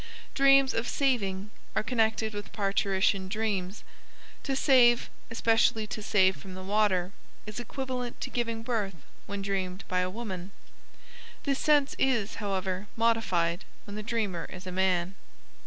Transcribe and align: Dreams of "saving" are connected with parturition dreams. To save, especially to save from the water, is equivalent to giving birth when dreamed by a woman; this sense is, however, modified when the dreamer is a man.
Dreams 0.33 0.73
of 0.73 0.87
"saving" 0.87 1.51
are 1.75 1.83
connected 1.83 2.33
with 2.33 2.51
parturition 2.51 3.27
dreams. 3.27 3.83
To 4.41 4.55
save, 4.55 5.11
especially 5.29 5.85
to 5.85 6.01
save 6.01 6.35
from 6.37 6.55
the 6.55 6.63
water, 6.63 7.11
is 7.45 7.59
equivalent 7.59 8.19
to 8.21 8.31
giving 8.31 8.63
birth 8.63 8.95
when 9.27 9.43
dreamed 9.43 9.83
by 9.87 9.99
a 9.99 10.09
woman; 10.09 10.49
this 11.43 11.59
sense 11.59 11.95
is, 11.99 12.37
however, 12.41 12.87
modified 12.95 13.63
when 13.85 13.95
the 13.95 14.01
dreamer 14.01 14.45
is 14.45 14.65
a 14.65 14.71
man. 14.71 15.13